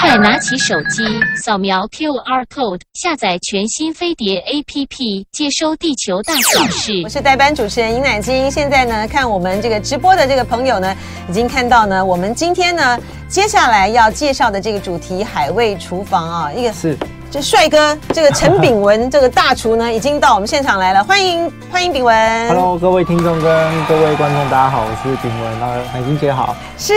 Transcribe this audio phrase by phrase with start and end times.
[0.00, 1.02] 快拿起手机，
[1.36, 7.00] 扫描 QR code，下载全新飞碟 APP，接收地球大小事。
[7.04, 8.50] 我是代班主持人尹乃菁。
[8.50, 10.94] 现在呢，看我们这个直播的这个朋友呢，
[11.28, 12.98] 已经看到呢，我们今天呢，
[13.28, 16.96] 接下来要介绍的这个主题——海味厨房啊，一个是。
[17.32, 22.48] 这帅哥，这个陈炳文，这个大厨呢，已经到我们现场来了， 欢迎欢迎炳文。
[22.48, 26.54] Hello，各位听众跟各位观众，大家好，我是炳文，那海星姐好。
[26.76, 26.92] 是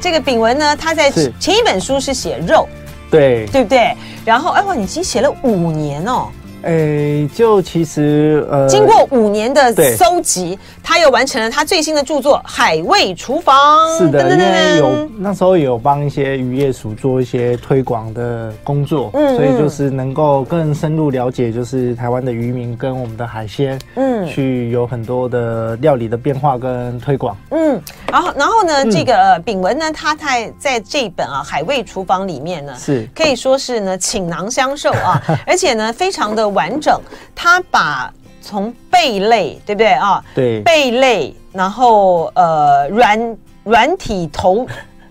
[0.00, 2.68] 这个炳文呢，他在前一本书是写肉，
[3.08, 3.96] 对对不对？
[4.24, 6.26] 然后哎哇，你已经写了五年哦。
[6.68, 13.56] 诶，就其实呃，经过五年的搜集，他又完成了他最新的著作《海味厨房》。
[13.98, 27.34] 是的，因为有那时候有帮一些渔业署做一些推广的工作，嗯，所以就是能够更深入了解，就是台湾的渔民跟我们的海鲜，嗯，去有很多的料理的变化跟推广。
[27.50, 27.80] 嗯，
[28.12, 36.57] 然后然后呢，这个炳文呢，他在在这本啊《海味厨房》里面呢，是可以说是呢倾囊相授啊， 而且呢非常的。
[36.58, 37.00] 完整，
[37.34, 40.24] 他把从贝类，对不对啊？
[40.34, 44.66] 对，贝类，然后呃软软体头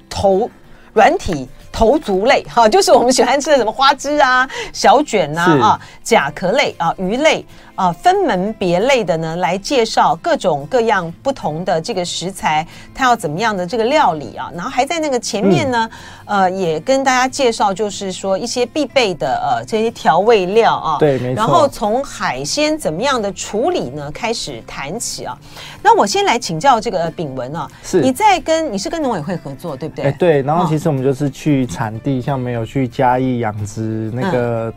[0.10, 0.50] 头
[0.94, 7.46] 软体头足类，哈、啊，就是我们喜欢吃的什么花枝啊、小卷呐啊、啊、甲壳类啊、鱼类。
[7.78, 14.50] 啊，分门别类的呢，来介绍各种各样不同的这个食材，它要怎么样的这个料理啊？
[14.56, 15.90] 然后还在那个前面呢，
[16.26, 20.98] 嗯、呃，也跟大家介绍，就是说一些必备的呃这些调味料啊。
[20.98, 21.36] 对，没错。
[21.36, 25.38] 然后从海鲜怎么样的处理呢开始谈起啊。
[25.84, 30.06] 那我先来请教这个炳文啊，是你在跟你是跟农委会合作对不对？
[30.06, 30.42] 哎，对。
[30.42, 34.70] 然后其实我们就是去产地，哦、像没有去嘉义养殖那个。
[34.70, 34.74] 嗯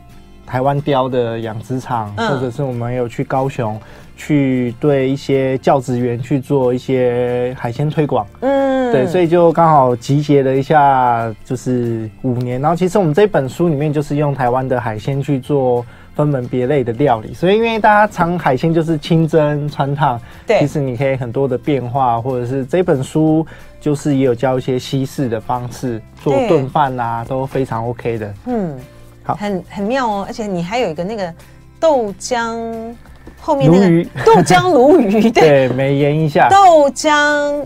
[0.50, 3.80] 台湾雕的养殖场，或者是我们有去高雄，
[4.16, 8.26] 去对一些教职员去做一些海鲜推广。
[8.40, 12.60] 嗯，对，所以就刚好集结了一下，就是五年。
[12.60, 17.32] 然后其实我们这本书里面就是用台湾的海鲜去做分门别类的料理。
[17.32, 23.46] 所以因为大家尝海鲜就是清蒸、穿烫，对，其实你可以很多的变化，或者是这本书
[23.80, 28.34] 就是也有教一些西式的方式做炖饭啊，都非常 OK 的。
[28.46, 28.76] 嗯。
[29.24, 31.32] 很很妙哦，而且你还有一个那个
[31.78, 32.94] 豆浆
[33.40, 37.64] 后面那个豆浆鲈鱼， 对，美颜一下豆浆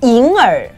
[0.00, 0.68] 银耳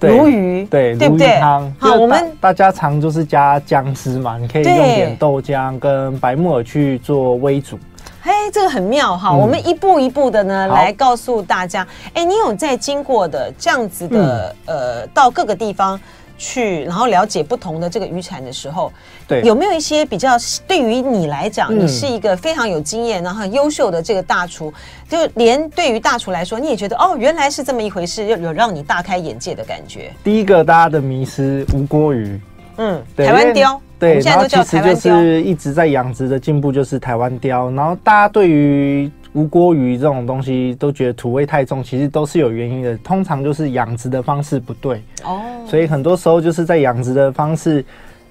[0.00, 1.38] 鲈鱼，对，对不对？
[1.38, 7.78] 汤好，我们大家常就是加姜汁嘛，你可以用点豆浆跟白木耳去做微煮。
[8.22, 11.86] 嘿，这个很妙哈，我们一步一步的呢来告诉大家。
[12.14, 16.00] 哎，你有在经过的这样子的呃，到各个地方。
[16.42, 18.90] 去，然后了解不同的这个渔产的时候，
[19.30, 20.30] 对，有没有一些比较
[20.66, 24.72] 对于你来讲，你是一个非常有经验，然后很优秀的这个大厨，
[25.08, 30.10] 就连对于大厨来说，你也觉得哦，原来是这么一回事，有有让你大开眼界的感觉。
[30.24, 32.40] 第一个大家的迷失，吴锅鱼，
[32.78, 39.10] 嗯，台湾雕，对，现在都叫台湾鯛，然后其实就是一直在养殖的进步，就是台湾雕，然后大家对于。
[39.32, 42.96] 吴锅鱼这种东西都觉得土味太重，其实都是有原因的。
[42.96, 47.84] 通常就是养殖的方式不对哦，所以很多时候就是在养殖的方式，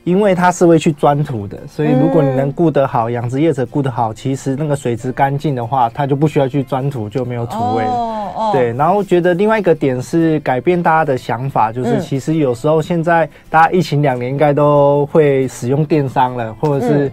[0.04, 7.92] 因为它是会去钻土的，所以如果你能顾得好，养殖业者顾得好，其实那个水质干净的话，它就不需要去钻土，就没有土味了。
[7.92, 8.74] 哦哦，对。
[8.74, 17.12] 然后觉得另外一个点是改变大家的想法，就是其实有时候现在大家疫情两年应该都会使用电商了，或者是。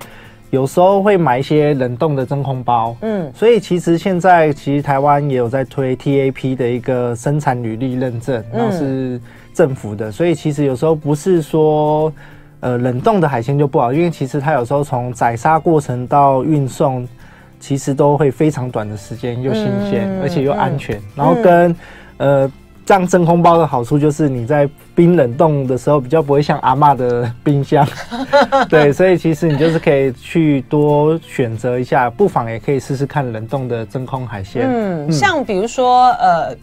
[0.51, 9.21] 有时候会买一些冷冻的真空包，嗯，所以其实现在其实台湾也有在推 TAP 的一个生产履历认证，然后是
[9.53, 12.11] 政府的，所以其实有时候不是说
[12.61, 17.07] 呃冷冻的海鲜就不好，因为其实它有时候从宰杀过程到运送，
[17.61, 21.77] 其实都会非常短的时间，又新鲜，而且又安全，然后跟
[22.19, 22.51] 呃。
[22.87, 27.85] 这样真空包的好处就是你在冰冷冻的时候比较不会像阿妈的冰箱，
[28.71, 34.69] 对，所以其实你就是可以去多选择一下，不妨也可以试试看冷冻的真空海鲜。
[34.73, 36.57] 嗯，像比如说呃，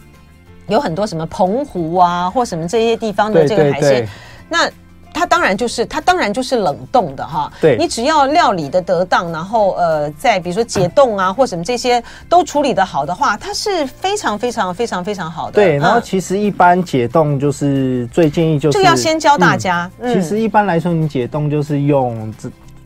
[0.66, 4.08] 有很多什么澎湖啊或什么这些地方的这个海鲜，
[4.48, 4.60] 那。
[5.14, 15.52] 它当然就是它当然就是冷冻的哈，对，你只要料理的得当，然后呃，在比如说解冻啊或什么这些都处理得好的话，它是非常非常非常非常好的。
[15.52, 19.88] 对，然后其实一般解冻就是最建议就是这个要先教大家。
[20.02, 22.34] 其实一般来说，你解冻就是用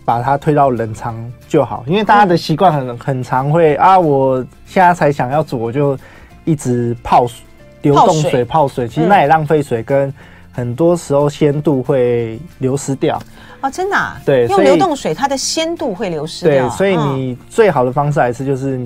[0.05, 1.17] 把它推到冷藏
[1.49, 5.99] 就好，因为大家的习惯很很常会啊，我现在才想要煮，我就
[6.45, 7.41] 一直泡水，
[7.83, 10.13] 流动水泡水，其实那也浪费水跟。
[10.59, 13.17] 很多时候鲜度会流失掉
[13.61, 14.21] 哦，真的啊？
[14.27, 16.69] 对，用流动水，它的鲜度会流失掉。
[16.69, 18.81] 对，所以你最好的方式还是就是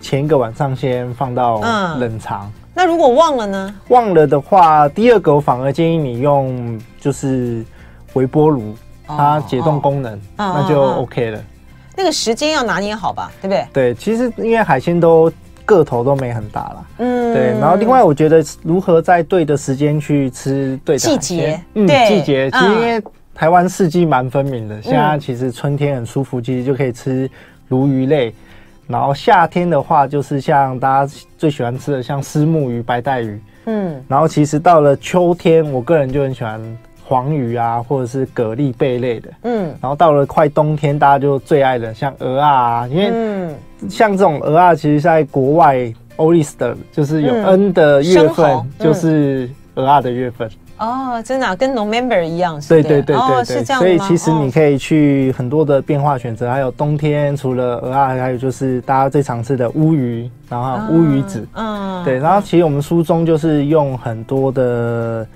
[0.00, 1.60] 前一个晚上先放到
[1.98, 2.44] 冷藏。
[2.44, 2.52] 嗯。
[2.72, 3.74] 那如果忘了呢？
[3.88, 7.64] 忘了的话，第二个我反而建议你用就是
[8.12, 11.40] 微波炉，它解冻功能，那就 OK 了。
[11.96, 13.66] 那个时间要拿捏好吧，对不对？
[13.72, 15.28] 对，其实因为海鲜都
[15.68, 17.48] 个头都没很大啦，嗯，对。
[17.60, 23.02] 然后另外，我觉得如何在对的时间去吃对的季节，嗯，季节，其实因为
[23.34, 24.80] 台湾四季蛮分明的。
[24.80, 27.30] 现在其实春天很舒服，其实就可以吃
[27.68, 28.34] 鲈鱼类。
[28.86, 34.02] 然后夏天的话，就是像大家最喜欢吃的，像丝目鱼、白带鱼，嗯。
[34.08, 36.58] 然后其实到了秋天，我个人就很喜欢。
[37.08, 43.50] 黄鱼啊，或者是蛤蜊贝类的，嗯，然后到了快冬天，大家就最爱的像鹅啊，因为
[43.88, 50.50] 像这种鹅啊，其实在国外 Oyster 就是有 N 的月份，就是鹅啊的月份。
[50.76, 53.80] 哦，真的跟 November 一样，对对对对对，是这样。
[53.80, 65.26] 所以其实你可以去很多的变化选择，还有冬天除了鹅啊，还有就是大家最常吃的乌鱼，然后乌鱼子，嗯，对，然后其实我们书中就是用很多的。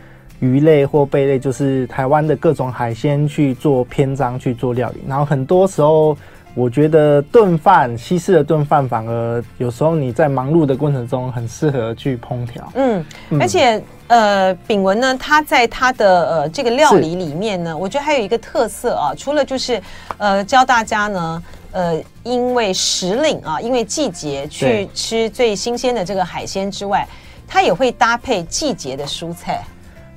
[0.43, 6.19] 鱼类或贝类，就是台湾的各种海鲜去做篇章去做料理，然后很多时候，
[6.53, 12.73] 我觉得炖饭西式的炖饭反而有时候你在忙碌的过程中很适合去烹调。
[12.75, 13.05] 嗯，
[13.41, 19.81] 而且呃，炳文呢，他在他的呃这个料理里面呢，我觉得还有一个特色啊，除了就是
[20.19, 27.07] 呃教大家呢，呃，因为时令啊，因为季节去吃最新鲜的这个海鲜之外，
[27.47, 29.63] 他也会搭配季节的蔬菜。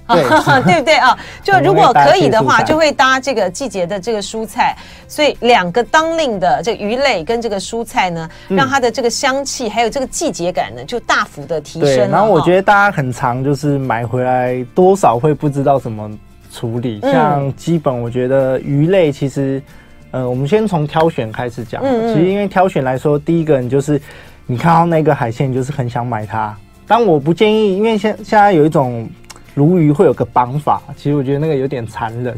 [0.14, 0.22] 对，
[0.64, 1.18] 对不对啊？
[1.44, 12.12] 就如果可以的话，就会搭这个季节的这个蔬菜，所以两个当令的这个鱼类跟这个蔬菜呢，让它的这个香气还有这个季节感呢，就大幅的提升。
[12.12, 16.12] 然后我觉得大家很常就是买回来多少会不知道怎么
[16.54, 19.60] 处理，像基本我觉得鱼类其实，
[20.12, 21.82] 呃，我们先从挑选开始讲。
[21.82, 24.00] 其实因为挑选来说，第一个你就是
[24.46, 26.56] 你看到那个海鲜，你就是很想买它。
[26.88, 29.10] 但我不建议，因为现现在有一种。
[29.56, 32.36] 鲈鱼会有个绑法，其实我觉得那个有点残忍。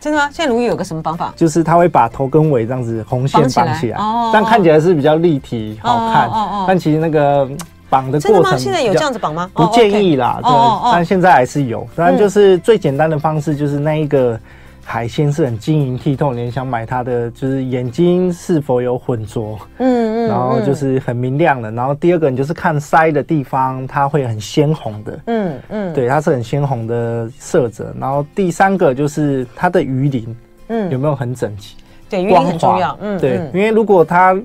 [0.00, 0.28] 真的吗？
[0.32, 1.32] 现在鲈鱼有个什么绑法？
[1.36, 6.26] 就是它会把头跟尾这样子红线绑起来，哦、但看起来是比较立体好看。
[6.26, 7.48] 哦哦哦、但其实那个
[7.88, 8.56] 绑的过程，真的吗？
[8.56, 9.50] 现在有这样子绑吗？
[9.54, 10.50] 不建议啦，对。
[10.92, 14.38] 但现在还是有，当然就是最简单的方式就是那一个。
[14.84, 21.70] 海鲜是很晶莹剔透，你想买它的，就是眼睛是否有混浊，嗯嗯，然后就是很明亮的。
[21.72, 27.94] 然后第二个，你就是看腮的地方，它会很鲜红的，嗯嗯，对，它是很鲜红的色泽。
[27.98, 30.36] 然后第三个就是它的鱼鳞，
[30.68, 31.76] 嗯，有没有很整齐？
[32.08, 34.38] 对，鱼鳞很重要，嗯，对，因为如果它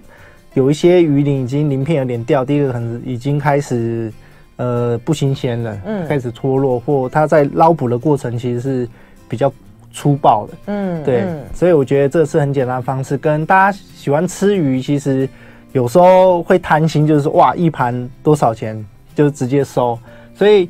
[0.54, 4.12] 有一些鱼鳞已经鳞片有点掉，第一个可能已经开始
[4.56, 8.90] 呃不新鲜了，嗯，开始脱落，或它在捞捕的过程其实是
[9.28, 9.52] 比较。
[9.92, 13.18] 粗暴的，嗯，对，嗯、所以我觉得这是很简单的方式。
[13.18, 15.28] 跟大家喜欢吃鱼，其实
[15.72, 19.98] 有时候会贪心，就是说哇，一盘多少钱就直接收。
[20.36, 20.70] 所以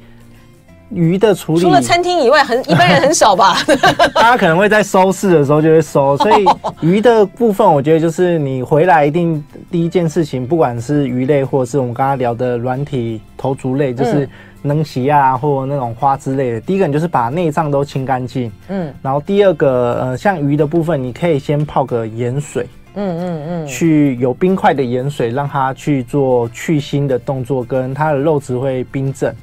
[0.91, 3.57] 鱼的处理，除了餐厅以外，很一般人很少吧。
[4.15, 6.18] 大家可能会在收市的时候就会收。
[6.18, 6.45] 所以
[6.81, 14.25] 鱼的部分，我觉得就是你回来一定第一件事情，不管是鱼类，或者是我们刚刚聊的软体头足类，就是。
[14.25, 14.30] 嗯
[14.62, 16.59] 能洗啊，或那种花之类的。
[16.59, 18.51] 第一个，你就是把内脏都清干净。
[18.68, 18.94] 嗯。
[19.01, 22.68] 然后第二个，呃，像鱼的部分，你可以先泡个盐水。
[22.95, 23.65] 嗯嗯嗯。
[23.65, 29.33] 去有冰块的盐水，让它去做去腥的动作，跟它的肉质会冰镇，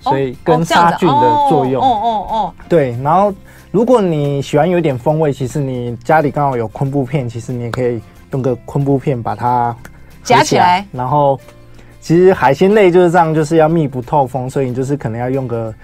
[0.00, 1.82] 所以跟杀菌的作用。
[1.82, 2.54] 哦哦哦。
[2.68, 3.32] 对，然后
[3.70, 8.00] 如果你喜欢有点风味，其实你家里刚好有昆布片，其实你也可以
[8.32, 9.76] 用个昆布片把它
[10.22, 11.38] 夹起来，然后。
[11.98, 15.74] 其实海鲜类就是这样，就是要密不透风，所以你就是可能要用个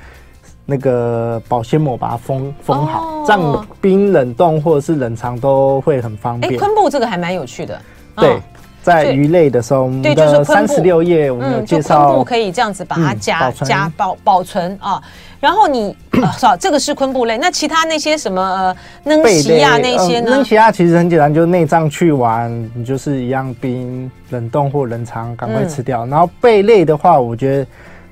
[0.64, 6.54] 那个保鲜膜把它封封好，哦、这样冰冷冻或者是冷藏都会很方便。
[6.54, 7.76] 哎，昆布这个还蛮有趣的。
[8.14, 8.40] 对，哦、
[8.82, 15.00] 在鱼类的时候，对，就是三十六页我们有介绍，昆布可以这样子把它夹夹保保存啊。
[15.40, 16.54] 然后你是吧？
[16.60, 20.30] 这个是昆布类，那其他那些什么呃，嫩鲫啊那些呢？
[20.30, 26.06] 嫩鲫啊其实很简单，就是内脏去完，你就是一样冰冷冻或冷藏，赶快吃掉。
[26.06, 27.66] 然后贝类的话，我觉得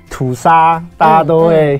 [0.09, 1.77] 吐沙大家都会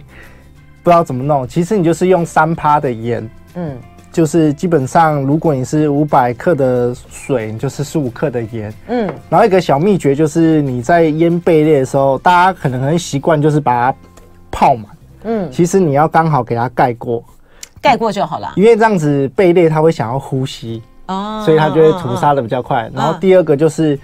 [0.84, 3.78] 不知道怎么弄，其实你就是用三趴的盐，嗯，
[4.12, 9.10] 就是基本上如果你是五百克的水，你就是十五克的盐，嗯。
[9.30, 13.98] 然后一个小秘诀就是你在腌贝类的时候，大家可能很习惯就是把它
[14.52, 14.86] 泡满。
[15.24, 17.24] 嗯，其实你要刚好给它盖过，
[17.82, 18.54] 盖过就好了。
[18.56, 22.90] 因为这样子贝类它会想要呼吸哦，所以它就会屠杀的比较快。
[22.94, 23.98] 然后第二个就是，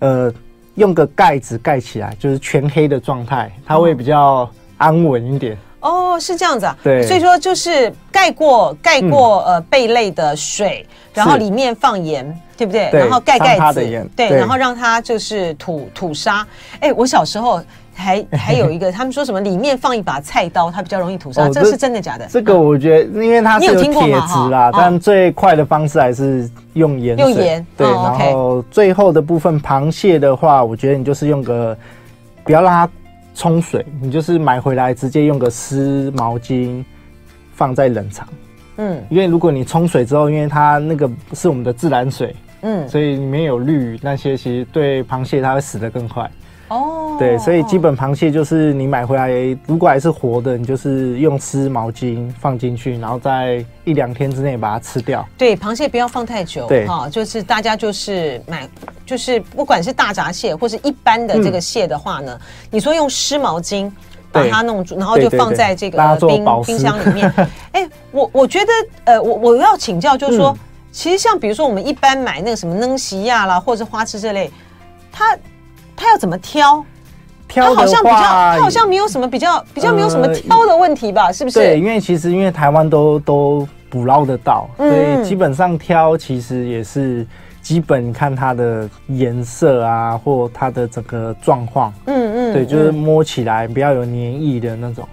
[0.00, 0.32] 呃，
[0.74, 5.56] 用个盖子盖起来，就是全黑的状态，它会比较安稳一点。
[5.82, 6.74] 哦，是这样子啊。
[6.82, 12.24] 对，所以说就是盖过盖过呃贝类的水，然后里面放盐，
[12.56, 12.88] 对不对？
[12.92, 16.46] 然后盖盖子，对，然后让它就是吐吐沙。
[16.80, 17.60] 哎，我小时候。
[17.94, 22.26] 还 还有一个，他们说什么里面放一把菜刀，它比较容易吐沙，这是真的假的？
[22.26, 27.18] 这个我觉得，因为它是有铁质啦，但最快的方式还是用盐。
[27.18, 27.64] 用盐。
[27.76, 31.76] 对，然后最后的部分，螃蟹的话，我觉得你就是用个，
[32.44, 32.88] 不要让它
[33.34, 36.84] 冲水，你就是买回来直接用个湿毛巾
[37.54, 38.26] 放在冷藏。
[38.76, 46.30] 嗯，因为如果你冲水之后，因为它那个是我们的自来水，嗯，所以里面有氯那些，其实对螃蟹它会死得更快。
[46.72, 49.30] 哦，对，所以基本螃蟹就是你买回来，
[49.66, 55.26] 如果还是活的，你就是用湿毛巾放进去，然后在一两天之内把它吃掉。
[55.36, 56.66] 对，螃蟹不要放太久。
[56.66, 58.66] 对，哈，就是大家就是买，
[59.04, 63.90] 就是不管是大闸蟹或是一般的这个蟹的话呢，嗯、你说用湿毛巾
[64.32, 67.30] 把它弄住，然后就放在这个冰冰箱里面。
[67.72, 68.72] 哎、欸，我我觉得，
[69.04, 70.58] 呃，我我要请教，就是说，嗯、
[70.90, 74.50] 其实像比如说我们一般买那个什么嫩西亚啦，或者是花枝这类，
[75.12, 75.36] 它。
[76.02, 76.84] 他要怎么挑？
[77.48, 81.26] 挑好像比较，他好像没有什么比较比较没有什么挑的问题吧？
[81.26, 81.58] 呃、是不是？
[81.58, 87.26] 对，因为其实因为台湾都都捕捞得到，嗯、所以基本上挑其实也是
[87.60, 91.92] 基本看它的颜色啊，或它的整个状况。
[92.06, 95.06] 嗯嗯，对，就是摸起来不要有黏液的那种。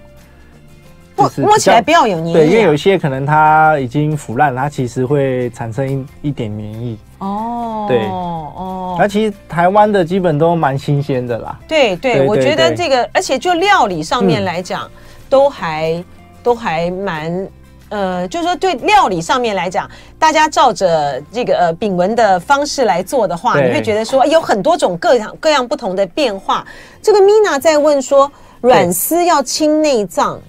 [1.18, 2.34] 摸摸起来不要有黏液。
[2.34, 6.98] 对，因为有一些可能它已经腐烂，它其实会产生一一点黏液。
[7.20, 11.60] 哦，对，哦，那其实台湾的基本都蛮新鲜的啦。
[11.68, 14.90] 对对，我觉得这个，而且就料理上面来讲，
[15.30, 16.04] 都还
[16.42, 17.48] 都还蛮，
[17.90, 26.66] 呃，就是说对料理上面来讲，大家照着这个呃炳文的方式来做的话，你会觉得说有很多种各样各样不同的变化。
[27.02, 30.40] 这个 Mina 在问说，软丝要清内脏，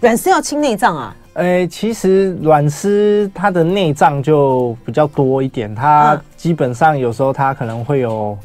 [0.00, 1.14] 软丝要清内脏啊？
[1.36, 8.36] 诶、欸，其实软丝它的内脏就比较多一点，它基本上有时候它可能会有，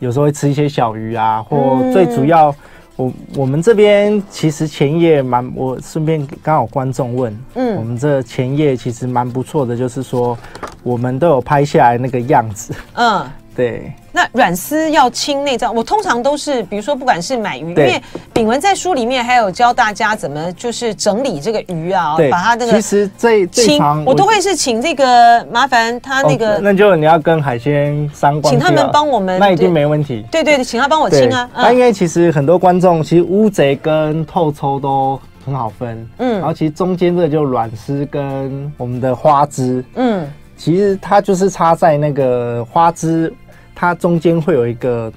[0.00, 2.52] 有时候会吃一些小鱼啊，或最主要，
[2.96, 10.36] 我我们这边其实前夜蛮，我顺便刚好观众问，嗯，我们这前夜其实蛮不错的，就是说
[10.82, 13.24] 我们都有拍下来那个样子，嗯。
[13.54, 18.00] 对，那软丝要清内脏，我通常都是，比如说不管是买鱼，因为
[18.32, 30.24] 炳文在书里面还有教大家怎么就是整理这个鱼啊，对把它那个其实最清，我都会是请这个麻烦他那个，哦、那就你要跟海鲜商关，请他们帮我们，那一定没问题。
[30.30, 31.50] 对对对，请他帮我清啊。
[31.54, 40.26] 那、嗯、因为其实很多观众其实乌贼跟透抽都很好分，嗯，然后其实中间这个就软丝跟我们的花枝，嗯。
[40.60, 43.32] 其实它就是插在那个花枝，
[43.74, 45.10] 它中间会有一个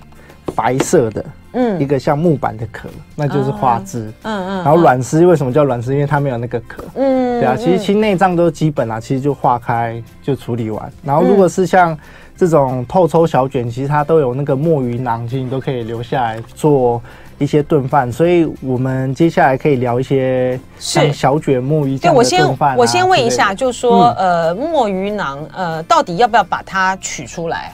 [0.56, 4.56] 白色的，嗯，一个像木板的壳，那就是花枝，嗯嗯。
[4.64, 5.94] 然后卵丝为什么叫卵丝？
[5.94, 7.58] 因为它没有那个壳，嗯，对啊。
[7.58, 10.90] 其实清内脏都基本啊，其实就化开就处理完。
[11.04, 11.98] 然后如果是像
[12.36, 17.02] 这种透抽小卷，其实它都有那个墨鱼囊，其实你都可以留下来做。
[17.40, 22.76] 一些炖饭，所以我们接下来可以聊一些像小卷墨鱼酱的炖饭啊。
[22.76, 27.74] 对，我先我先问一下，就说呃，墨鱼囊呃，到底要不要把它取出来？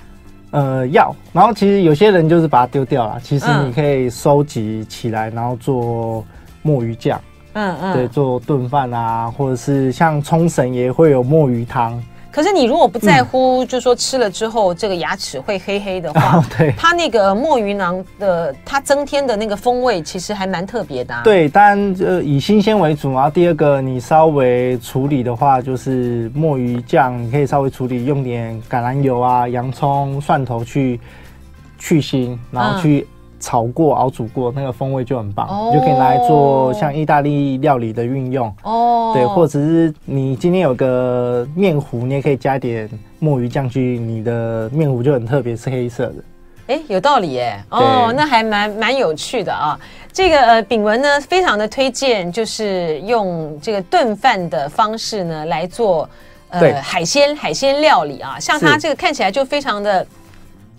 [0.51, 1.13] 呃，要。
[1.33, 6.25] 然后其实有些人就是把它丢掉了，其实你可以收集起来，然后做
[6.63, 7.21] 墨鱼酱。
[7.53, 12.01] 嗯嗯，对，做炖饭啊，或者是像冲绳也会有墨鱼汤。
[12.39, 21.13] 可是你如果不在乎，就是说吃了之后这个牙齿会黑黑的话， 对，它那个墨鱼囊的它增添的那个风味其实还蛮特别的。
[21.21, 30.97] 对，当然呃以新鲜为主，然后第二个你稍微处理的话，就是墨鱼酱你可以稍微处理，用点橄榄油啊、洋葱、蒜头去
[31.77, 33.05] 去腥，然后去。
[33.39, 38.53] 炒过、熬煮过，那个风味就很棒，哦、你就可以拿来做像意大利料理的运用。
[38.63, 46.15] 哦，对，或者是你今天有个面糊，你也可以加点墨鱼酱去，你的面糊就很特别，是黑色的。
[46.67, 47.57] 哎，有道理耶。
[47.69, 49.79] 哦，那还蛮蛮有趣的啊。
[50.11, 56.07] 这个呃，秉文呢，非常的推荐，就是用这个炖饭的方式呢来做
[56.49, 58.37] 呃海鲜海鲜料理啊。
[58.39, 60.05] 像它这个看起来就非常的。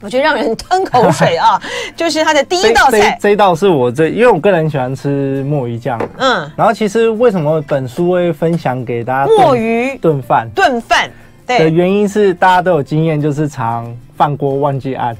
[0.02, 1.60] 我觉得让人吞口水啊！
[1.94, 6.00] 就是它的第一道菜，这一道是我最，因为我个人喜欢吃墨鱼酱。
[6.16, 10.48] 嗯，然后其实为什么本书会分享给大家墨鱼炖饭？
[10.54, 11.10] 炖饭
[11.46, 15.16] 对的原因是大家都有经验，就是常饭锅忘记按，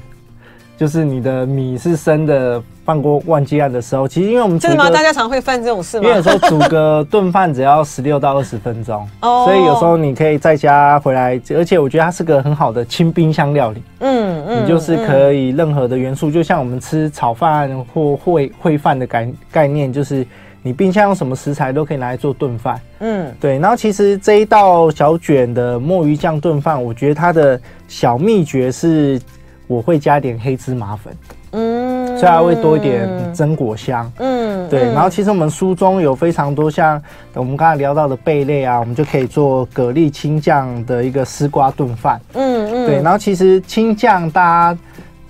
[0.77, 2.61] 就是你的米是生的。
[2.83, 4.89] 饭锅忘记按的时候，其实因为我们真的吗？
[4.89, 6.03] 大家常会犯这种事吗？
[6.03, 13.83] 因为有时候煮个炖饭 只要十六到二十分钟，哦，所以有时候你可以在家回来，而且我觉得它是个很好的清冰箱料理。
[13.99, 14.10] 嗯
[14.51, 20.25] 嗯，你就是可以任何的元素，就像我们吃炒饭或烩烩饭的概概念，就是
[20.61, 22.79] 你冰箱有什么食材都可以拿来做炖饭。
[22.99, 23.57] 嗯，对。
[23.59, 29.19] 然后其实这一道小卷的墨鱼酱炖饭，我觉得它的小秘诀是
[29.67, 31.13] 我会加点黑芝麻粉。
[31.51, 31.91] 嗯。
[32.17, 34.11] 所以它会多一点榛果香。
[34.17, 34.83] 嗯，对。
[34.91, 37.01] 然后其实我们书中有非常多像
[37.33, 42.21] 我们刚才聊到的贝类啊，我们就可以做蛤蜊青酱的一个丝瓜炖饭。
[42.33, 42.50] 嗯嗯，
[42.91, 43.01] 对。
[43.01, 44.79] 然后其实青酱大家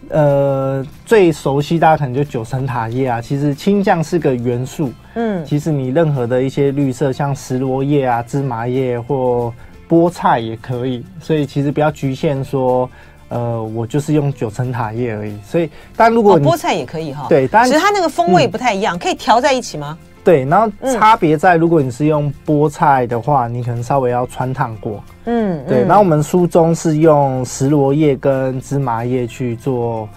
[0.10, 3.22] 呃最熟悉，大家可能就九层塔叶啊。
[3.22, 4.92] 其实青酱是个元素。
[5.16, 9.54] 嗯，其实你任何的一些绿色，像石螺叶啊、芝麻叶或
[9.90, 11.06] 菠菜也可以。
[11.20, 12.90] 所以其实不要局限说。
[13.34, 19.98] 呃，我就是用九层塔叶而已，所以，但如果菠菜也可以哈，对，但其实它那个风味不太一样，嗯、可以调在一起吗？
[20.24, 30.08] 对，然后差别在，如果你是用菠菜的话，你可能稍微要穿烫过，嗯，对，然后我们书中是用石螺叶跟芝麻叶去做。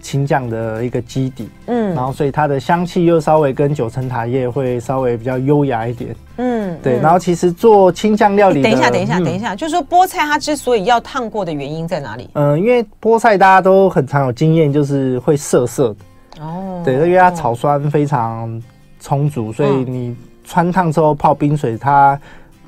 [0.00, 6.98] 青酱的一个基底，嗯，然后所以它的香气又稍微跟九层塔叶会稍微比较优雅一点，嗯，对。
[7.00, 12.30] 然后其实做青酱料理，等一下，等一下，等一下，就是说菠菜它之所以要烫过的原因在哪里？
[12.34, 18.62] 嗯，因为菠菜大家都很常有经验，就是会涩涩的，哦，对，因为它草酸非常
[19.00, 22.18] 充足，所以你穿烫之后泡冰水，它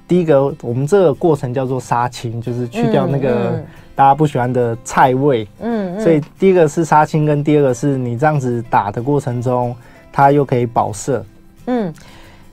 [0.07, 3.63] 第一个我们这个过程叫做杀青，就是去掉那个。
[3.93, 9.77] 大家不喜欢的菜味，嗯，嗯，所以第一个是杀青，跟第二个是你这样子打的过程中，
[10.11, 11.23] 它又可以保色。
[11.67, 11.93] 嗯，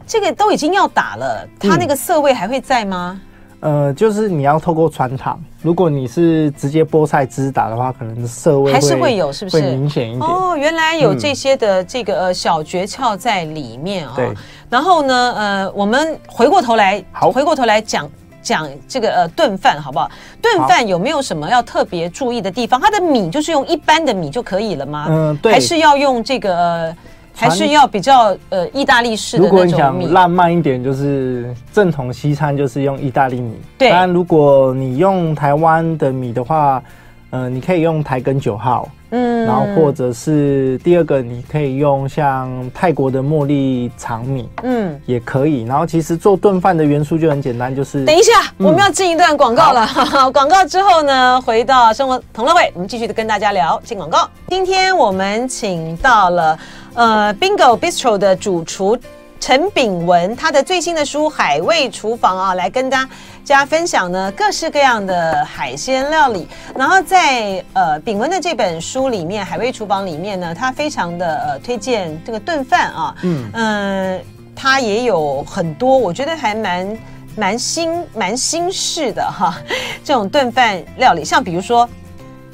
[0.05, 3.21] 这个都已经要打了，它那个色味还会在吗？
[3.21, 3.21] 嗯、
[3.59, 9.61] 呃，就是你要透过穿烫，如果你是直接菠菜汁打的话，可能涩味还是会有，是不是？
[9.61, 10.21] 会明显一点。
[10.21, 14.17] 哦，原来有这些的这个呃小诀窍在里面啊、哦。
[14.17, 14.33] 对。
[14.69, 18.09] 然后呢，呃，我们回过头来，好，回过头来讲。
[18.39, 20.09] 讲这个呃炖饭好不好？
[20.41, 22.79] 炖饭有没有什么要特别注意的地方？
[22.79, 25.07] 它的米就是用一般的米就可以了吗？
[25.09, 25.51] 嗯，对。
[25.51, 26.97] 还是要用这个，呃、
[27.37, 29.61] 还是要比较呃意大利式的那种米？
[29.61, 29.71] 如果你
[30.03, 33.53] 想浪漫一点，就是正统西餐就是用意大利米。
[33.77, 33.89] 对。
[33.89, 36.81] 当然，如果你用台湾的米的话，
[37.29, 38.89] 呃，你可以用台根九号。
[39.11, 45.63] 嗯，然后或者是第二个，你可以用像泰国的茉莉长米，嗯，也可以。
[45.63, 49.85] 然后其实做炖饭的元素就很简单，就是等一下，嗯、我们要进一段广告了。
[49.85, 54.29] 好 广告之后呢，回到生活同乐会，我们继续的跟大家聊进广告。
[54.49, 56.59] 今天我们请到了
[56.93, 58.97] 呃 Bingo Bistro 的主厨。
[59.39, 63.07] 陈炳文他的最新的书《海味厨房》啊，来跟大
[63.43, 66.47] 家分享呢各式各样的海鲜料理。
[66.75, 73.49] 然后在呃炳文的这本书里面，《海味厨房》里面呢，他非常的呃推荐这个炖饭啊，嗯。
[73.53, 74.23] 嗯、呃，
[74.55, 76.97] 他也有很多我觉得还蛮
[77.35, 79.55] 蛮新蛮新式的哈，
[80.03, 81.87] 这种炖饭料理，像比如说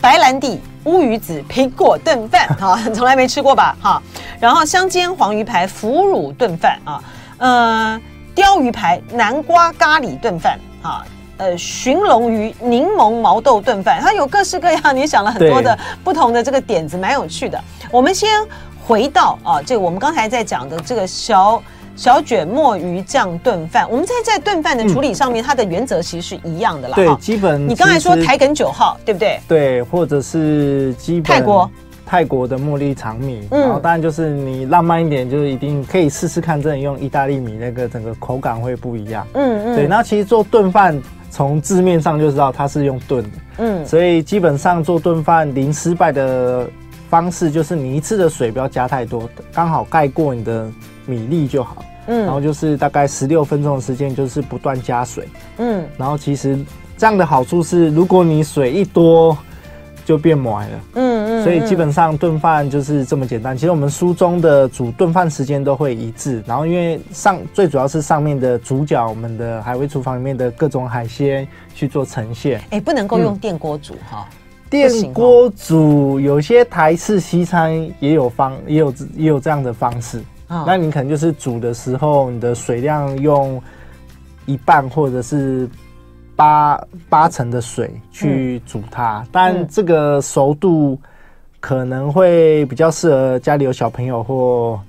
[0.03, 0.59] 白兰地。
[0.83, 4.03] 乌鱼子苹果炖饭， 哈，从来没吃过吧，哈。
[4.37, 7.01] 然后香煎黄鱼排腐乳炖饭啊，
[7.37, 8.01] 呃，
[8.35, 11.05] 鲷鱼排南瓜咖喱炖饭啊，
[11.37, 17.57] 呃，鲟龙鱼柠檬毛豆炖饭，它有各式各样，你想了很多的不同的这个点子，蛮有趣的。
[17.89, 18.29] 我们先
[18.85, 21.63] 回到啊，这个我们刚才在讲的这个小。
[21.95, 26.95] 小卷墨鱼酱炖饭，我们在在炖饭的处理上面，它的原则其实是一样的啦。
[26.95, 29.39] 对，基本你刚才说台梗九号，对不对？
[29.47, 31.71] 对，或者是基本泰国
[32.05, 39.25] 泰国的茉莉长米，然后当然就是你浪漫一点，就是一定可以试试看，真的用意大利米那个整个口感会不一样。
[39.33, 39.75] 嗯嗯。
[39.75, 43.29] 对，那其实做炖饭从字面上就知道它是用炖的，
[43.59, 46.67] 嗯，所以基本上做炖饭零失败的
[47.07, 50.67] 方式就是你一次的水不要加太多，刚好盖过你的。
[51.05, 56.57] 米粒就好，嗯，然后就是大概十六分钟的时间，就是不断加水，嗯，然后其实
[56.97, 59.37] 这样的好处是，如果你水一多，
[60.05, 63.55] 就变霉了，嗯嗯，所以基本上炖饭就是这么简单。
[63.55, 74.27] 其实我们书中的煮炖饭时间都会一致，然后因为上最主要是上面的主角，我们的海味厨房里面的各种海鲜去做呈现，哎，不能够用电锅煮哈，
[74.69, 80.21] 电锅煮有些台式西餐也有方，也有也有这样的方式。
[80.65, 83.61] 那你可能就是煮的时候，你的水量用
[84.45, 85.69] 一半或者是
[86.35, 90.99] 八八成的水去煮它，但这个熟度
[91.59, 94.79] 可能会比较适合家里有小朋友或。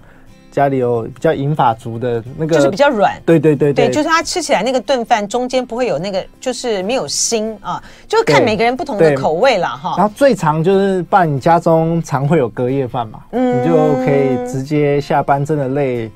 [0.54, 9.94] 家里有比较银发族的那个，就是比较软，对对对对，就是它吃起来那个炖饭中间不会有那个，就是没有腥啊，就是看每个人不同的口味啦哈。
[9.96, 16.08] 然后最常就是办你家中常会有隔夜饭嘛，嗯，你就可以直接下班真的累，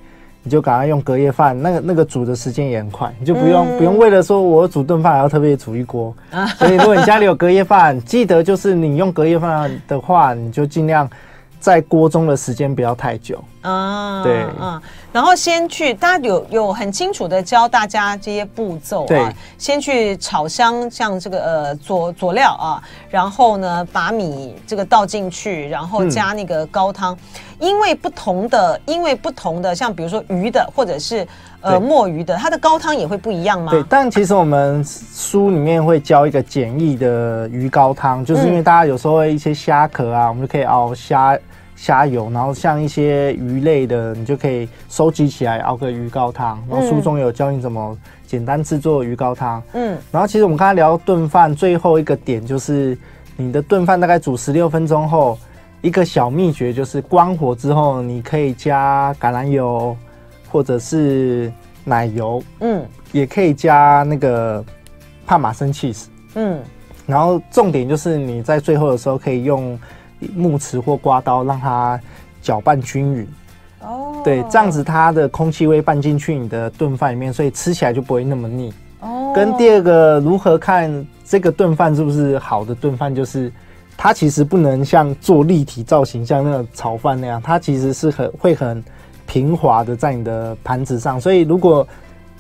[0.45, 6.15] 你就赶快用隔夜饭，那个那个煮的时间也很快，你就不用不用为了说我煮顿饭还要特别煮一锅，
[6.57, 11.11] 所以如果你家里有隔夜饭，记得就是你用隔夜饭的话，你就尽量
[11.59, 13.43] 在锅中的时间不要太久。
[13.61, 14.81] 啊，对，啊，
[15.13, 31.27] 然后先去，大家有有很清楚的教大家这些步骤啊，先去炒香，像这个呃佐佐料啊，然后呢把米这个倒进去，然后加那个高汤，嗯、因为不同的，因为不同的，像比如说鱼的或者是
[31.61, 33.71] 呃墨鱼的，它的高汤也会不一样吗？
[33.71, 41.39] 对，但其实我们书里面会教一个简易的鱼高汤，就是因为大家有时候会一些虾壳啊，我们就可以熬虾。
[41.81, 46.61] 虾油，然后像一些鱼类的，你就可以收集起来熬个鱼高汤。
[46.69, 49.63] 然后书中有教你怎么简单制作鱼高汤。
[49.75, 52.99] 嗯，然后其实我们刚才聊炖饭，最后一个点就是
[53.37, 55.39] 你的炖饭大概煮十六分钟后，
[55.81, 59.97] 一个小秘诀就是关火之后，你可以加橄榄油
[60.51, 61.53] 或者是
[61.85, 64.65] 奶油，嗯，也可以加那个
[65.27, 66.61] 帕玛森起司，嗯，
[67.07, 69.79] 然后重点就是你在最后的时候可以用。
[70.35, 71.97] 木匙或刮刀让它
[72.43, 73.29] 搅拌均匀
[73.83, 74.25] 哦，oh.
[74.25, 79.29] 对，这样子它的空气会拌进去你的炖饭里面，所以吃起来就不会那么腻哦。
[79.29, 79.37] Oh.
[79.37, 83.53] 跟第二个如何看这个炖饭是不是好的炖饭，就是
[83.97, 88.83] 它其实不能像做立体造型，像那个炒饭那样，它其实是很会很
[89.29, 91.21] 平滑的在你的盘子上。
[91.21, 91.87] 所以如果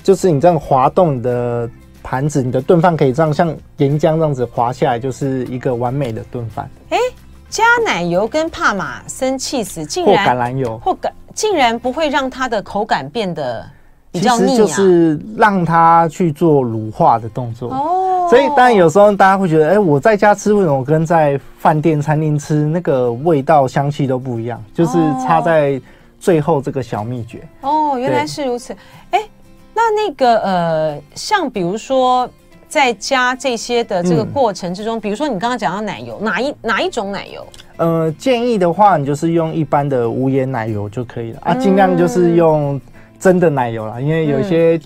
[0.02, 1.70] 就是你这样滑动你的
[2.02, 6.68] 盘子，你的炖饭可以这样像岩浆这样子滑下来，就是一个完美的炖饭。
[6.88, 7.02] 哎、欸。
[7.50, 13.64] 加奶油跟帕玛森起司，竟然或橄榄油或橄竟然不会让它的口感变得
[14.12, 14.56] 比较腻啊！
[14.58, 18.28] 就是让它去做乳化的动作哦。
[18.28, 24.62] 所以当然有时候大家会觉得，哎、欸，我在家吃为什么跟在饭店餐厅吃那个味道香气都不一样？
[24.74, 25.80] 就是差在
[26.18, 27.96] 最后这个小秘诀哦。
[27.98, 28.72] 原来是如此。
[29.10, 29.28] 哎、欸，
[29.74, 32.28] 那那个呃，像比如说。
[32.68, 37.46] 在加这些的这个过程之中，嗯、比如说你刚刚讲到奶油，哪一哪一种奶油？
[37.78, 42.78] 呃，建议的话，你就是用一般的无盐奶油就可以了、嗯、啊，尽量就是用
[43.18, 44.78] 真的奶油啦，因为有一些。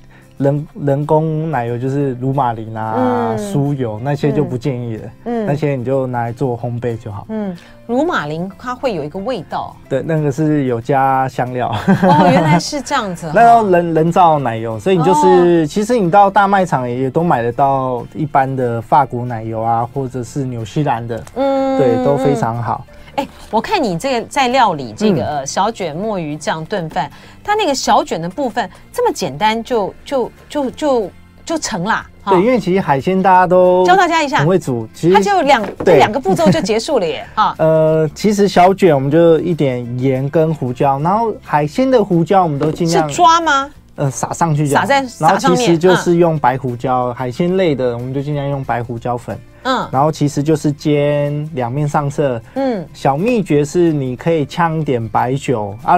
[0.42, 5.02] 人人工奶油就是乳马林啊、酥、嗯、油那些就不建议了。
[5.24, 7.26] 嗯，那些你就拿来做烘焙就好。
[7.28, 9.74] 嗯，乳马林它会有一个味道。
[9.88, 11.68] 对，那个是有加香料。
[12.02, 13.31] 哦，原来是这样子。
[13.35, 21.22] 那要人人造奶油，所以你就是，哦、其实你到大卖场也都买得到一般的法国奶油啊，或者是纽西兰的。
[21.37, 22.85] 嗯，对，都非常好。
[23.16, 31.11] 哎、欸，我看你这个在料理这个小卷墨鱼酱炖饭，嗯、它那个小卷的部分这么简单就就就就
[31.44, 32.07] 就成啦。
[32.25, 37.27] 对，因为其实海鲜大家都教大家一下，很会煮，其实它就两对两个步骤就结束了耶。
[37.35, 43.70] 哈，呃，其实小卷我们就一点盐跟胡椒，然后海鲜的胡椒我们都尽量是抓吗？
[43.96, 49.38] 呃，撒上去就撒在撒上面，然后其实就是用白胡椒，嗯、海鲜类的我们就尽量用白胡椒粉。
[49.64, 52.40] 嗯，然后其实就是煎两面上色。
[52.55, 55.96] 嗯，小秘诀是你可以呛一点白酒啊，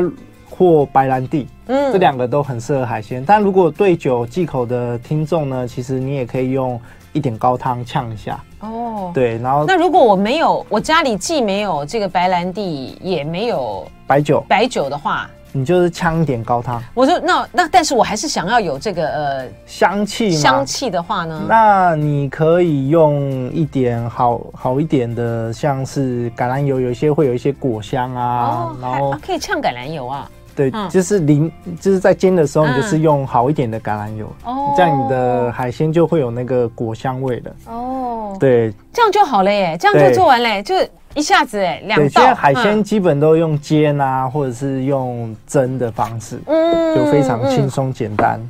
[0.48, 1.46] 或白兰地。
[1.66, 3.24] 嗯，这两个都很适合海鲜。
[3.26, 6.80] 但如果对酒忌口的听众呢，其实你也可以用
[7.12, 8.38] 一点高汤呛一下。
[8.60, 15.28] 哦，对，然后那如果我没有，我家里既没有这个白兰地，也没有白酒，白酒的话。
[15.56, 31.48] 你就是呛一点高汤，我说那那，但是我还是想要有这个呃香气，香气的话呢，那你可以用一点好好一点的，像是橄榄油，有一些会有一些果香啊，哦、然后、啊、可以呛橄榄油啊，对，嗯、就是淋
[31.80, 37.56] 就是在煎的时候，你就是用好一点的橄榄油，哦、嗯，这样你的海鲜就会有那个果香味的。
[37.66, 40.74] 哦，对，这样就好了耶，这样就做完了，就。
[41.14, 42.04] 一下子哎，两道。
[42.04, 48.40] 对，现在海鲜基本都用煎啊，嗯、或者是用蒸的方式，嗯，就非常轻松简单。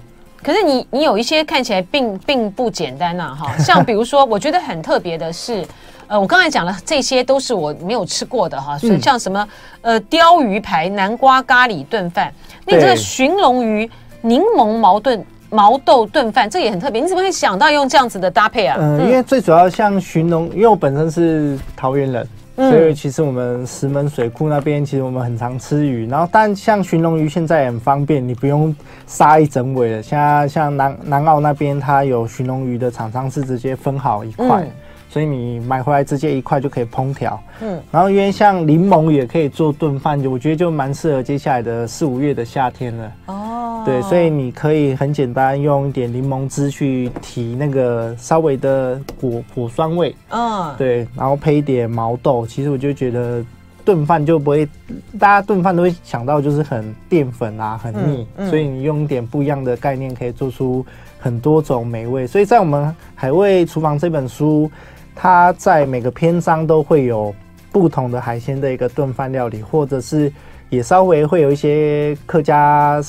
[0.42, 5.64] 可是你你有一些看起来并并不简单呐、啊，哈， 像比如说，我觉得很特别的是，
[6.06, 9.48] 呃，我刚才讲了这些都是我没有吃过的哈，所以像什么
[9.80, 12.30] 呃鲷鱼排、南瓜咖喱炖饭，
[12.66, 15.24] 那这个鲟龙鱼柠檬毛炖
[15.54, 17.00] 毛豆炖饭，这也很特别。
[17.00, 18.76] 你怎么会想到用这样子的搭配啊？
[18.80, 22.28] 嗯，因为最主要像寻龙，因为我本身是桃园人。
[22.56, 26.06] 所以其实我们石门水库那边，其实我们很常吃鱼。
[26.06, 28.72] 然后，但像寻龙鱼现在也很方便，你不用
[29.08, 30.00] 杀一整尾了。
[30.00, 34.62] 现在像南南澳那边，它有寻龙鱼的厂商是直接分好一块。
[34.62, 34.70] 嗯
[35.14, 43.12] 所以你买回来直接一块就可以烹调，嗯，然后因为像柠檬也可以做炖饭，就我觉得就蛮适合接下来的四五月的夏天了。
[43.26, 53.40] 哦，对，所以你可以很简单用一点柠檬汁去提那个稍微的果果酸味，嗯，对，然后配一点毛豆，其实我就觉得
[53.84, 54.68] 炖饭就不会，
[55.16, 60.84] 大家炖饭都会想到就是很淀粉啊，很腻，嗯嗯，所以你用一点不一样的概念，可以做出
[61.20, 62.26] 很多种美味。
[62.26, 64.68] 所以在我们海味厨房这本书。
[65.14, 67.34] 它在每个篇章都会有
[67.70, 70.30] 不同的海鲜的一个炖饭料理，或者是
[70.68, 73.00] 也稍微会有一些客家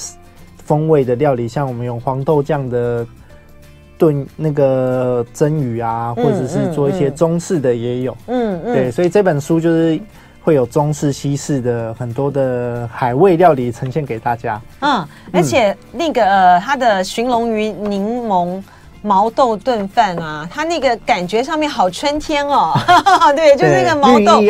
[0.57, 3.05] 风味的料理，像我们用黄豆酱的
[3.97, 8.15] 炖那个蒸鱼啊，或者是做一些中式的也有。
[8.27, 9.99] 嗯嗯，对，所以这本书就是
[10.43, 14.61] 会有中式、西式的很多的海味料理呈现给大家。
[14.81, 18.61] 嗯，而且那个呃，它的寻龙鱼柠檬。
[19.05, 22.73] 毛豆炖饭啊，它那个感觉上面好春天哦，
[23.35, 24.41] 对，就是那个毛豆，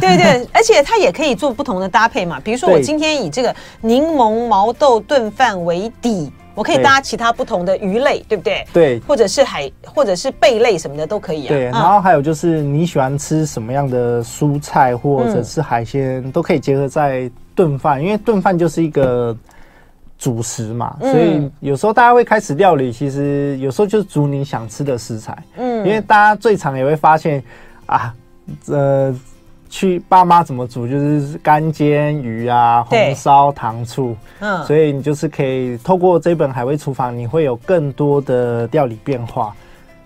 [0.00, 8.66] 对对，而且它也可以做不同的搭配嘛，比如说我今天以这个柠檬毛豆炖饭为底，我可以搭其他不同的鱼类，对不对？
[8.72, 11.48] 对，或者是海，或者是贝类什么的都可以啊。
[11.50, 19.36] 对，然后还有就是你喜欢吃什么样的蔬菜或者是海鲜，都可以结合在炖饭，因为炖饭就是一个。
[20.20, 25.36] 主食嘛，所以有时候大家会开始料理，其实有时候就是煮你想吃的食材。
[25.56, 27.42] 嗯，因为大家最常也会发现
[27.86, 28.14] 啊，
[28.66, 29.18] 呃，
[29.70, 34.14] 去爸妈怎么煮就是干煎鱼啊，红烧糖醋。
[34.40, 39.56] 嗯，所以你就是可以透过这本海味厨房，你会有更多的料理变化。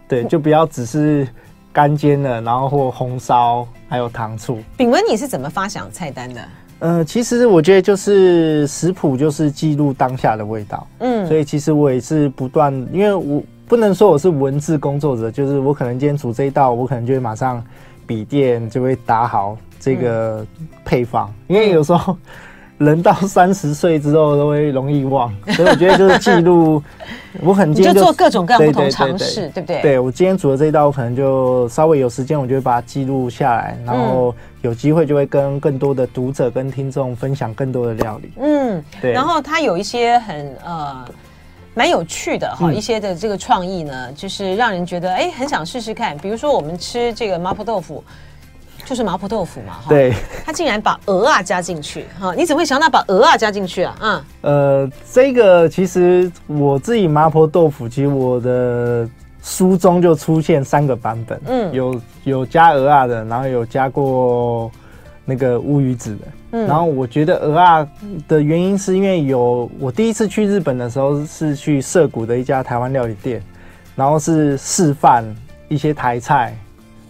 [0.07, 1.27] 对，就不要只是
[1.73, 4.61] 干煎的，然后或红烧还有糖醋。
[4.77, 6.41] 秉文，你是怎么发想菜单的？
[6.85, 17.65] 呃，其实我觉得就是食谱就是记录当下的味道，嗯，所以其实我也是不断，因为我不能说我是文字工作者，就是我可能今天煮这一道，我可能就会马上
[18.07, 20.47] 笔电就会打好这个
[20.85, 22.15] 配方，嗯、因为有时候。
[22.85, 26.83] 人到三十岁之后都会容易忘，所以我觉得就是记录。
[27.43, 29.83] 我很今天就，就做各种各样不同尝试，对不对？
[29.83, 38.31] 对，我今天煮的这一道，我可能就稍微有时间，我就会把它记录下来，然后有机会就会跟更多的读者跟听众分享更多的料理。
[38.41, 39.11] 嗯，对。
[39.13, 41.05] 然后它有一些很呃
[41.75, 46.17] 蛮有趣的哈，一些的这个创意呢，就是让人觉得哎很想试试看。
[46.19, 48.03] 比如说我们吃这个麻婆豆腐。
[48.85, 50.13] 就是麻婆豆腐嘛，哈对，
[50.45, 53.97] 他竟然把鹅啊加进去，哈，你怎么会想到把鹅啊加进去啊？
[54.01, 59.09] 嗯，呃，这个其实我自己麻婆豆腐，其实我的
[59.43, 64.71] 书中就出现三个版本，嗯，有有加鹅啊的，然后有加过
[65.25, 67.89] 那个乌鱼子的，嗯，然后我觉得鹅啊
[68.29, 73.43] 的原因是因为有我第一次去日本的时候是去涩谷的一家台湾料理店，
[73.97, 75.25] 然后是示范
[75.69, 76.55] 一些台菜。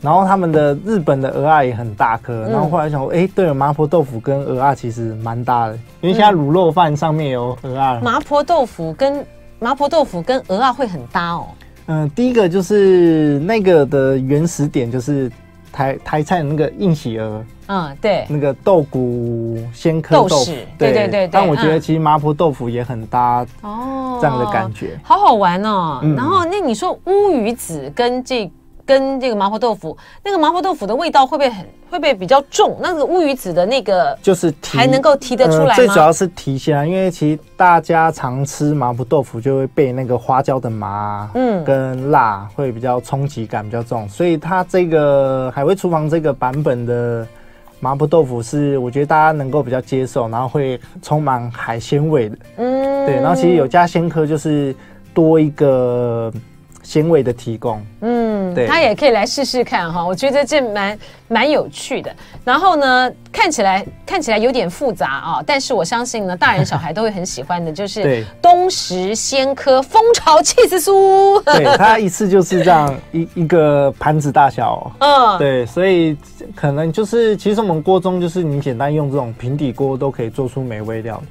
[0.04, 8.00] 然后他们的日本的鹅啊也很大颗，然后后来想说，哎、欸，对了，麻婆豆腐跟鹅啊其实蛮搭的，因为现在卤肉饭上面有蚵仔。
[8.02, 9.24] 麻婆豆腐跟
[9.58, 11.46] 麻婆豆腐跟鹅啊会很搭哦。
[11.86, 15.32] 嗯，第一个就是那个的原始点就是
[15.72, 21.28] 台台菜的那个应喜蚵，嗯，对，那个豆骨鲜颗豆腐，对对对。
[21.28, 26.00] 但我觉得其实麻婆豆腐也很搭哦，这样的感觉，好好玩哦。
[26.14, 28.52] 然后那你说乌鱼子跟这。
[28.86, 32.76] 跟这个麻婆豆腐，那个麻婆豆腐的味道会不会很会不会比较重？
[32.82, 35.70] 那个乌鱼子的那个就是还能够提得出来吗？
[35.70, 47.26] 呃、最主要是提鲜啊，因为其实大家常吃麻婆豆腐就会被那个花椒的麻，嗯，跟辣会比较冲击感比较重，所以它这个海味厨房这个版本的
[47.80, 54.74] 麻婆豆腐是我觉得大家能够比较接受，然后会充满海鲜味的，嗯，对，然后其实有加鲜科就是
[55.14, 56.30] 多一个。
[56.84, 62.14] 鲜味的提供，嗯，对，他也可以来试试看哈，我觉得这蛮蛮有趣的。
[62.44, 71.42] 然后呢，看起来看起来有点复杂啊，但是我相信呢，大人小孩都会很喜欢的，就是东石鲜科蜂巢起司酥。
[71.44, 76.14] 对，它一次就是这样 一一个盘子大小，嗯，对，所以
[76.54, 81.26] 可能就是其实我们锅中就是你简单用这种平底锅都可以做出美味料理。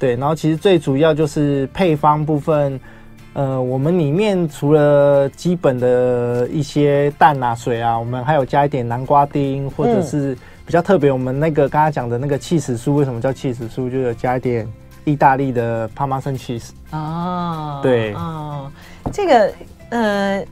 [0.00, 2.80] 对，然后其实最主要就是配方部分。
[3.34, 10.36] 呃，我们里面除了基本的一些蛋啊、水啊，我们还有加一点南瓜丁，或者是
[10.66, 13.88] 比较特别，我们那个刚才讲的那个起司酥，为什么叫起司酥？
[13.88, 14.66] 就有加一点
[15.04, 16.72] 意大利的帕玛森起司。
[16.90, 18.68] 哦，对，哦，
[19.12, 19.52] 这个
[19.90, 20.44] 呃，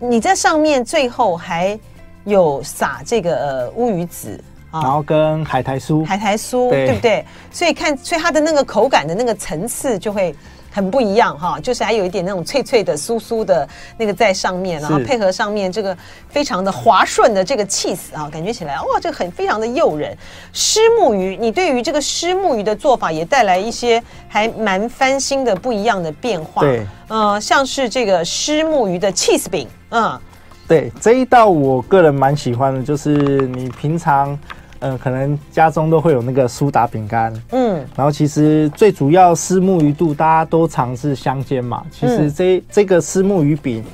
[0.00, 1.78] 你在上面最后还
[2.24, 7.24] 有撒这个呃乌鱼子，然后跟海苔酥，海苔酥，对，对不对？
[7.52, 10.34] 所以看，所以它的那个口感的那个层次就会。
[10.72, 15.96] 很不一样哈，就是还有一点那种脆脆的、酥酥的那个在上面，然后配合上面这个
[16.30, 20.16] 非常的滑顺的这个起司啊，感觉起来哇，这个很非常的诱人。
[20.52, 26.62] 虱目鱼，你对于这个虱目鱼的做法也带来一些还蛮翻新的不一样的变化。
[26.62, 30.18] 对，呃，像是这个虱目鱼的 cheese 饼，嗯，
[30.66, 34.38] 对，这一道我个人蛮喜欢的，就是你平常。
[34.82, 43.84] 嗯，可能家中都会有那个苏打饼干，嗯，然后其实最主要虱目鱼肚大家都尝试香煎嘛，其实这、嗯、这个虱目鱼饼，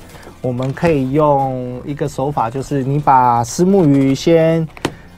[0.41, 4.67] 我们可以用一个手法，就是你把虱目鱼先，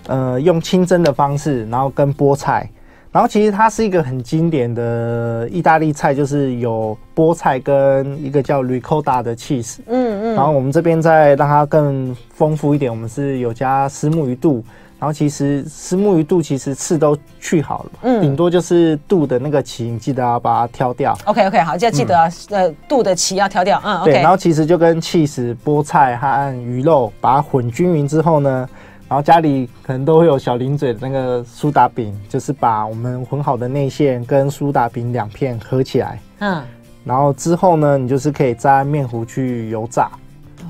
[0.08, 2.70] 呃用清蒸的方式，然后跟菠菜。
[3.14, 9.80] 然后其实它是一个很经典的意大利菜，就是有菠菜跟一个叫 ricotta 的 cheese。
[9.88, 10.36] 嗯嗯。
[10.36, 14.64] 然后我们这边再让它更丰富一点，我们是有加虱目鱼肚。
[15.02, 21.18] 然后其实虱目鱼肚其实刺都去好了，嗯，顶多就是肚的那个鳍，记得要把它挑掉。
[21.26, 23.82] OK OK，好，就要记得啊，嗯、呃，肚的鳍要挑掉。
[23.84, 24.14] 嗯，对。
[24.14, 28.70] Okay、然后其实就跟 cheese、菠菜和鱼肉把它混均匀之后呢。
[29.10, 36.22] 然后家里可能都会有小零嘴的那个苏打饼，就是把我们混好的内馅跟苏打饼两片合起来。
[36.40, 36.64] 嗯，
[37.04, 40.16] 然后之后呢，你就是可以沾面糊去油炸，哦、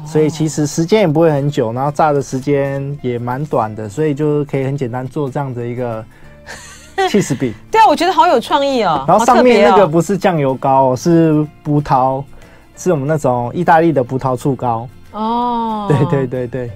[0.06, 6.04] 所以其实时间也不会很久，然后炸的时间也蛮短的，所以就可以很简单做这样的一个
[7.10, 7.54] 起司饼。
[7.72, 9.06] 对啊，我觉得好有创意哦。
[9.08, 12.24] 然后上面那个不是酱油膏，是葡萄，
[12.76, 14.88] 是我们那种意大利的葡萄醋膏。
[15.12, 16.72] 哦，对对对对。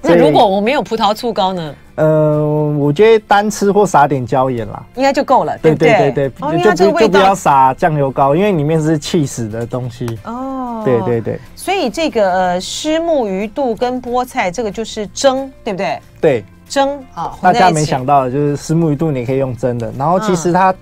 [0.00, 1.74] 那如果我没有葡萄醋膏呢？
[1.94, 2.42] 呃，
[2.78, 5.56] 我觉得单吃或撒点椒盐啦，应该就够了。
[5.58, 10.18] 对对对对，哦、就不就不要撒酱油膏，因为里面是气死的东西。
[10.24, 11.40] 哦，对对对。
[11.54, 16.00] 所以这个呃，虱目鱼肚跟菠菜，这个就是蒸，对不对？
[16.20, 17.36] 对，蒸啊。
[17.42, 20.74] 大家没想到的就是虱目鱼肚你可以用蒸的，然后其实它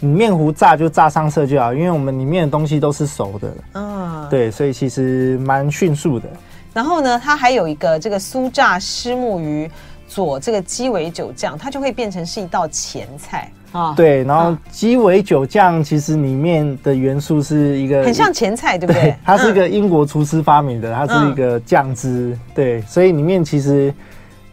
[0.00, 3.52] 你面糊炸就炸上色就好，因为我们里面的东西都是熟的。
[3.74, 6.28] 嗯，对，所以其实蛮迅速的。
[6.74, 9.70] 然后呢，它还有一个这个酥炸虱目鱼
[10.06, 13.94] 佐这个鸡尾酒酱，它就会变成是一道前菜啊。
[13.94, 19.02] 对，然后鸡尾酒酱其实里面的元素是一个很像前菜，对不对？
[19.02, 22.08] 对， 它是一个英国厨师发明的，它是一个酱汁。
[22.08, 23.92] 嗯、对，所以里面其实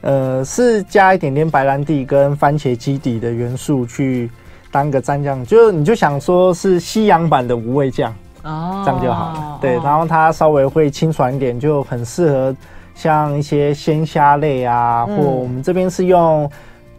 [0.01, 4.29] 呃是加一点点白兰地跟番茄基底的元素去
[4.71, 8.13] 当个蘸酱，就你就想说是西洋版的无味酱。
[8.43, 9.57] 哦，这样就好了。
[9.61, 12.53] 对，然后它稍微会清爽一点，就很适合
[12.95, 16.49] 像一些鲜虾类啊，或我们这边是用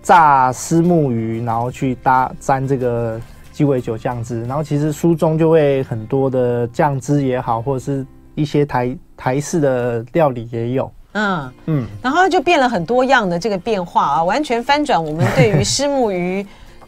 [0.02, 3.20] 炸虱目鱼，然后去搭沾这个
[3.52, 4.42] 鸡尾酒酱汁。
[4.44, 10.90] 然后其实书中就会很多的酱汁也好，或者是一些台台式的料理也有。
[11.12, 16.44] 嗯嗯，然后就变了很多样的这个变化啊，完全翻转我们对于 虱目鱼。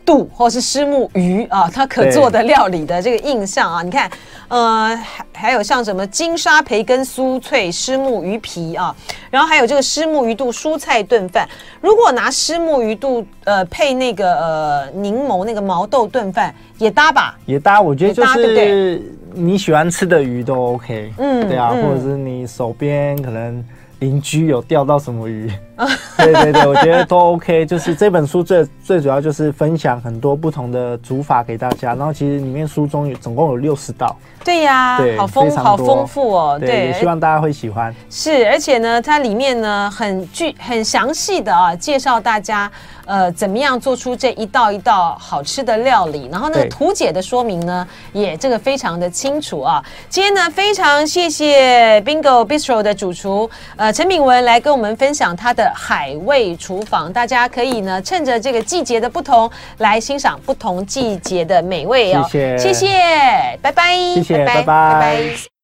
[0.07, 4.09] 肚或是虱目鱼啊，它可做的料理的这个印象啊，你看，
[4.47, 8.95] 呃，还还有像什么金沙培根酥脆虱目鱼皮啊，
[9.29, 11.47] 然后还有这个虱目鱼肚蔬菜炖饭。
[11.81, 17.37] 如果拿虱目鱼肚呃配那个呃柠檬那个毛豆炖饭也搭吧？
[17.45, 19.03] 也搭，我觉得就是
[19.35, 21.13] 你喜欢吃的鱼都 OK。
[21.19, 23.63] 嗯，对啊，或者是你手边可能。
[24.01, 25.51] 邻居有钓到什么鱼？
[26.19, 27.65] 对对对，我觉得都 OK。
[27.65, 31.95] 就是这本书最最主要就是分享很多不同的煮法给大家。
[31.95, 34.15] 然后其实里面书中有总共有六十道。
[34.45, 36.59] 对呀，对，好丰好丰富哦。
[36.61, 37.95] 对，也希望大家会喜欢。
[38.11, 42.71] 是，而且呢，它里面呢很具很详细的啊介绍大家
[43.07, 46.29] 呃怎么样做出这一道一道好吃的料理。
[46.31, 49.83] 然后那个图解的说明呢也这个非常的清楚啊。
[50.09, 53.87] 今天呢非常谢谢 Bingo Bistro 的主厨呃。
[53.87, 62.27] 呃，陈敏文来跟我们分享他的海味厨房，大家可以呢趁着这个季节的不同，来欣赏不同季节的美味哦。
[62.31, 65.56] 谢谢，谢谢，拜拜，谢谢，拜拜，拜拜。